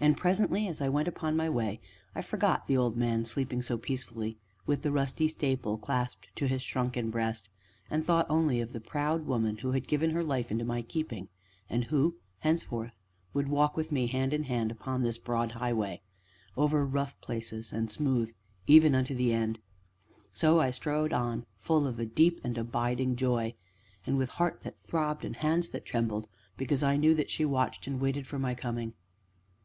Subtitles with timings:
[0.00, 1.80] And presently, as I went upon my way,
[2.14, 6.62] I forgot the old man sleeping so peacefully with the rusty staple clasped to his
[6.62, 7.48] shrunken breast,
[7.90, 11.26] and thought only of the proud woman who had given her life into my keeping,
[11.68, 12.92] and who, henceforth,
[13.34, 16.00] would walk with me, hand in hand, upon this Broad Highway,
[16.56, 18.32] over rough places, and smooth
[18.68, 19.58] even unto the end.
[20.32, 23.56] So I strode on, full of a deep and abiding joy,
[24.06, 27.88] and with heart that throbbed and hands that trembled because I knew that she watched
[27.88, 28.92] and waited for my coming.